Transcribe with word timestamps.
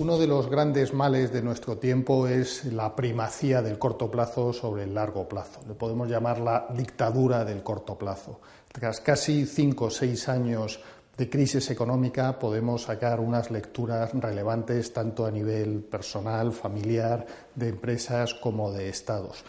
Uno 0.00 0.16
de 0.16 0.26
los 0.26 0.48
grandes 0.48 0.94
males 0.94 1.30
de 1.30 1.42
nuestro 1.42 1.76
tiempo 1.76 2.26
es 2.26 2.64
la 2.64 2.96
primacía 2.96 3.60
del 3.60 3.78
corto 3.78 4.10
plazo 4.10 4.50
sobre 4.54 4.84
el 4.84 4.94
largo 4.94 5.28
plazo. 5.28 5.60
Le 5.68 5.74
podemos 5.74 6.08
llamar 6.08 6.40
la 6.40 6.68
dictadura 6.74 7.44
del 7.44 7.62
corto 7.62 7.98
plazo. 7.98 8.40
Tras 8.72 9.02
casi 9.02 9.44
cinco 9.44 9.84
o 9.84 9.90
seis 9.90 10.26
años 10.30 10.80
de 11.18 11.28
crisis 11.28 11.70
económica 11.70 12.38
podemos 12.38 12.84
sacar 12.84 13.20
unas 13.20 13.50
lecturas 13.50 14.14
relevantes 14.14 14.90
tanto 14.94 15.26
a 15.26 15.30
nivel 15.30 15.82
personal, 15.82 16.50
familiar, 16.52 17.26
de 17.54 17.68
empresas 17.68 18.32
como 18.32 18.72
de 18.72 18.88
estados. 18.88 19.44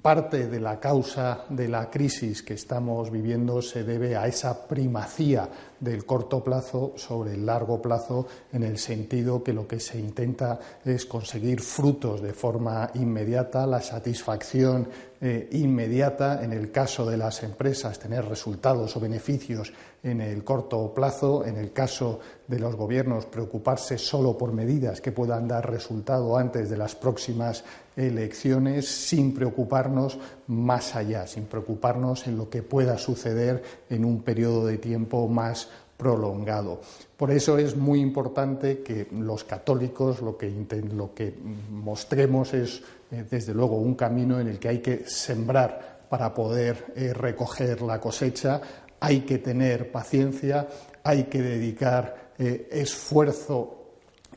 Parte 0.00 0.46
de 0.46 0.60
la 0.60 0.78
causa 0.78 1.44
de 1.48 1.66
la 1.66 1.90
crisis 1.90 2.44
que 2.44 2.54
estamos 2.54 3.10
viviendo 3.10 3.60
se 3.60 3.82
debe 3.82 4.14
a 4.14 4.28
esa 4.28 4.68
primacía 4.68 5.48
del 5.82 6.06
corto 6.06 6.44
plazo 6.44 6.92
sobre 6.96 7.34
el 7.34 7.44
largo 7.44 7.82
plazo, 7.82 8.26
en 8.52 8.62
el 8.62 8.78
sentido 8.78 9.42
que 9.42 9.52
lo 9.52 9.66
que 9.66 9.80
se 9.80 9.98
intenta 9.98 10.60
es 10.84 11.06
conseguir 11.06 11.60
frutos 11.60 12.22
de 12.22 12.32
forma 12.32 12.88
inmediata, 12.94 13.66
la 13.66 13.82
satisfacción 13.82 14.86
eh, 15.20 15.48
inmediata, 15.52 16.42
en 16.42 16.52
el 16.52 16.70
caso 16.70 17.04
de 17.08 17.16
las 17.16 17.42
empresas, 17.42 17.98
tener 17.98 18.24
resultados 18.24 18.96
o 18.96 19.00
beneficios 19.00 19.72
en 20.02 20.20
el 20.20 20.42
corto 20.42 20.92
plazo, 20.94 21.44
en 21.44 21.56
el 21.56 21.72
caso 21.72 22.20
de 22.48 22.58
los 22.58 22.74
gobiernos, 22.74 23.26
preocuparse 23.26 23.98
solo 23.98 24.36
por 24.36 24.52
medidas 24.52 25.00
que 25.00 25.12
puedan 25.12 25.46
dar 25.46 25.70
resultado 25.70 26.36
antes 26.36 26.70
de 26.70 26.76
las 26.76 26.94
próximas 26.94 27.64
elecciones, 27.96 28.88
sin 28.88 29.34
preocuparnos 29.34 30.18
más 30.48 30.96
allá, 30.96 31.26
sin 31.26 31.44
preocuparnos 31.44 32.26
en 32.26 32.36
lo 32.36 32.50
que 32.50 32.62
pueda 32.62 32.98
suceder 32.98 33.62
en 33.90 34.04
un 34.04 34.22
periodo 34.22 34.66
de 34.66 34.78
tiempo 34.78 35.28
más 35.28 35.68
prolongado. 36.02 36.80
Por 37.16 37.30
eso 37.30 37.58
es 37.58 37.76
muy 37.76 38.00
importante 38.00 38.82
que 38.82 39.06
los 39.12 39.44
católicos 39.44 40.20
lo 40.20 40.36
que, 40.36 41.34
mostremos 41.70 42.52
es, 42.54 42.82
eh, 43.12 43.24
desde 43.30 43.54
luego, 43.54 43.76
un 43.76 43.94
camino 43.94 44.40
en 44.40 44.48
el 44.48 44.58
que 44.58 44.68
hay 44.68 44.78
que 44.80 45.04
sembrar 45.06 46.06
para 46.10 46.34
poder 46.34 46.92
eh, 46.96 47.14
recoger 47.14 47.80
la 47.82 48.00
cosecha, 48.00 48.60
hay 48.98 49.20
que 49.20 49.38
tener 49.38 49.92
paciencia, 49.92 50.66
hay 51.04 51.24
que 51.24 51.40
dedicar 51.40 52.32
eh, 52.36 52.68
esfuerzo 52.72 53.78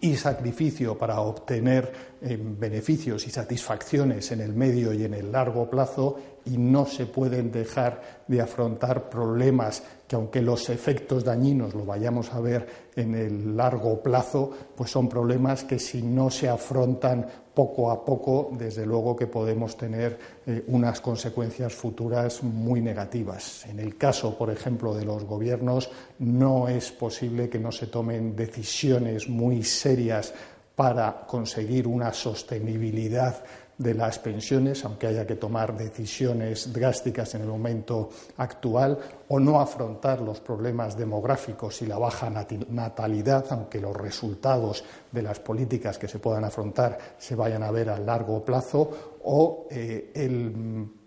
y 0.02 0.16
sacrificio 0.16 0.98
para 0.98 1.22
obtener 1.22 2.16
beneficios 2.22 3.26
y 3.28 3.32
satisfacciones 3.32 4.30
en 4.32 4.42
el 4.42 4.54
medio 4.54 4.94
y 4.94 5.06
en 5.06 5.14
el 5.14 5.32
largo 5.32 5.70
plazo 5.70 6.35
y 6.46 6.58
no 6.58 6.86
se 6.86 7.06
pueden 7.06 7.52
dejar 7.52 8.24
de 8.28 8.42
afrontar 8.42 9.10
problemas 9.10 9.84
que 10.08 10.16
aunque 10.16 10.42
los 10.42 10.70
efectos 10.70 11.24
dañinos 11.24 11.74
lo 11.74 11.86
vayamos 11.86 12.32
a 12.34 12.40
ver 12.40 12.68
en 12.96 13.16
el 13.16 13.58
largo 13.58 14.02
plazo, 14.02 14.52
pues 14.76 14.92
son 14.92 15.10
problemas 15.10 15.64
que 15.64 15.80
si 15.80 16.02
no 16.04 16.30
se 16.30 16.48
afrontan 16.48 17.26
poco 17.56 17.90
a 17.90 18.04
poco, 18.04 18.52
desde 18.52 18.86
luego 18.86 19.16
que 19.16 19.28
podemos 19.28 19.78
tener 19.78 20.20
eh, 20.46 20.64
unas 20.68 21.00
consecuencias 21.02 21.74
futuras 21.74 22.44
muy 22.44 22.82
negativas. 22.82 23.66
En 23.66 23.80
el 23.80 23.98
caso, 23.98 24.38
por 24.38 24.52
ejemplo, 24.52 24.94
de 24.94 25.06
los 25.06 25.24
gobiernos, 25.24 25.90
no 26.20 26.68
es 26.68 26.92
posible 26.92 27.50
que 27.50 27.60
no 27.60 27.72
se 27.72 27.88
tomen 27.88 28.36
decisiones 28.36 29.28
muy 29.30 29.64
serias 29.64 30.34
para 30.76 31.26
conseguir 31.26 31.88
una 31.88 32.12
sostenibilidad 32.12 33.44
de 33.78 33.94
las 33.94 34.20
pensiones, 34.20 34.86
aunque 34.86 35.08
haya 35.08 35.28
que 35.28 35.36
tomar 35.36 35.76
decisiones 35.76 36.72
drásticas 36.72 37.36
en 37.36 37.42
el 37.42 37.48
momento 37.48 38.10
actual, 38.38 38.98
o 39.28 39.40
no 39.40 39.60
afrontar 39.60 40.22
los 40.22 40.40
problemas 40.40 40.98
demográficos 40.98 41.82
y 41.82 41.86
la 41.86 41.98
baja 41.98 42.30
natalidad, 42.30 43.46
aunque 43.50 43.82
los 43.82 43.96
resultados 43.96 44.84
de 45.12 45.22
las 45.22 45.40
políticas 45.40 45.98
que 45.98 46.08
se 46.08 46.20
puedan 46.20 46.46
afrontar 46.46 46.98
se 47.18 47.36
vayan 47.36 47.64
a 47.64 47.72
ver 47.72 47.90
a 47.90 48.00
largo 48.00 48.44
plazo, 48.44 49.18
o 49.24 49.68
eh, 49.70 50.12
el 50.14 51.05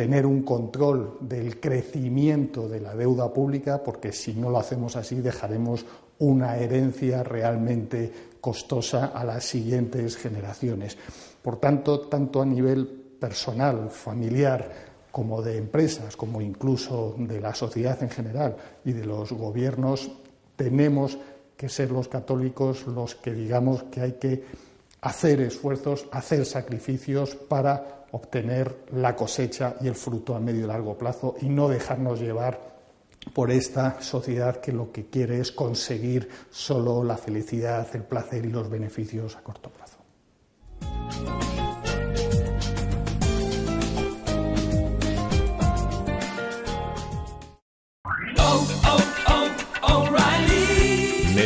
tener 0.00 0.24
un 0.24 0.44
control 0.44 1.18
del 1.20 1.60
crecimiento 1.60 2.66
de 2.66 2.80
la 2.80 2.94
deuda 2.94 3.30
pública, 3.30 3.84
porque 3.84 4.12
si 4.12 4.32
no 4.32 4.48
lo 4.48 4.56
hacemos 4.56 4.96
así 4.96 5.16
dejaremos 5.16 5.84
una 6.20 6.56
herencia 6.56 7.22
realmente 7.22 8.10
costosa 8.40 9.08
a 9.08 9.22
las 9.24 9.44
siguientes 9.44 10.16
generaciones. 10.16 10.96
Por 11.42 11.60
tanto, 11.60 12.00
tanto 12.08 12.40
a 12.40 12.46
nivel 12.46 12.86
personal, 13.20 13.90
familiar, 13.90 14.72
como 15.10 15.42
de 15.42 15.58
empresas, 15.58 16.16
como 16.16 16.40
incluso 16.40 17.14
de 17.18 17.38
la 17.38 17.54
sociedad 17.54 18.02
en 18.02 18.08
general 18.08 18.56
y 18.86 18.92
de 18.92 19.04
los 19.04 19.32
gobiernos, 19.32 20.10
tenemos 20.56 21.18
que 21.58 21.68
ser 21.68 21.90
los 21.90 22.08
católicos 22.08 22.86
los 22.86 23.16
que 23.16 23.34
digamos 23.34 23.82
que 23.82 24.00
hay 24.00 24.12
que 24.12 24.44
hacer 25.02 25.42
esfuerzos, 25.42 26.06
hacer 26.10 26.46
sacrificios 26.46 27.34
para 27.34 27.99
obtener 28.12 28.84
la 28.92 29.14
cosecha 29.14 29.76
y 29.80 29.88
el 29.88 29.94
fruto 29.94 30.34
a 30.34 30.40
medio 30.40 30.64
y 30.64 30.66
largo 30.66 30.96
plazo 30.96 31.36
y 31.40 31.48
no 31.48 31.68
dejarnos 31.68 32.20
llevar 32.20 32.70
por 33.34 33.50
esta 33.50 34.00
sociedad 34.00 34.60
que 34.60 34.72
lo 34.72 34.92
que 34.92 35.06
quiere 35.06 35.40
es 35.40 35.52
conseguir 35.52 36.28
solo 36.50 37.04
la 37.04 37.16
felicidad, 37.16 37.86
el 37.94 38.04
placer 38.04 38.44
y 38.44 38.50
los 38.50 38.68
beneficios 38.68 39.36
a 39.36 39.42
corto 39.42 39.70
plazo. 39.70 39.99